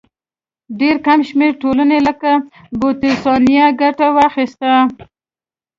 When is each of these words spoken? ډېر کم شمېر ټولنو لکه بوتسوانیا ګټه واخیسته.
ډېر 0.79 0.95
کم 1.05 1.19
شمېر 1.29 1.51
ټولنو 1.61 1.97
لکه 2.07 2.31
بوتسوانیا 2.79 3.65
ګټه 3.81 4.07
واخیسته. 4.17 4.71